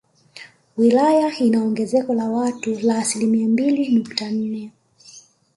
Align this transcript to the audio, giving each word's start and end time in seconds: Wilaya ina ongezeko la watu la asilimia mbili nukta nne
Wilaya 0.77 1.37
ina 1.37 1.63
ongezeko 1.63 2.13
la 2.13 2.29
watu 2.29 2.79
la 2.79 2.97
asilimia 2.97 3.47
mbili 3.47 3.89
nukta 3.95 4.31
nne 4.31 4.71